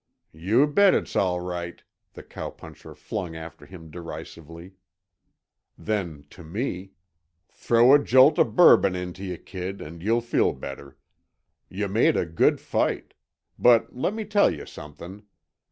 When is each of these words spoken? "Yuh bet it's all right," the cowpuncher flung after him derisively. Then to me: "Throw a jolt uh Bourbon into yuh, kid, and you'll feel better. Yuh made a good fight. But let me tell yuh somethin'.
"Yuh 0.33 0.65
bet 0.65 0.95
it's 0.95 1.15
all 1.15 1.39
right," 1.39 1.83
the 2.13 2.23
cowpuncher 2.23 2.95
flung 2.95 3.35
after 3.35 3.67
him 3.67 3.91
derisively. 3.91 4.73
Then 5.77 6.25
to 6.31 6.43
me: 6.43 6.93
"Throw 7.51 7.93
a 7.93 7.99
jolt 8.03 8.39
uh 8.39 8.43
Bourbon 8.43 8.95
into 8.95 9.23
yuh, 9.23 9.37
kid, 9.37 9.79
and 9.79 10.01
you'll 10.01 10.19
feel 10.21 10.53
better. 10.53 10.97
Yuh 11.69 11.87
made 11.87 12.17
a 12.17 12.25
good 12.25 12.59
fight. 12.59 13.13
But 13.59 13.95
let 13.95 14.15
me 14.15 14.25
tell 14.25 14.49
yuh 14.49 14.65
somethin'. 14.65 15.21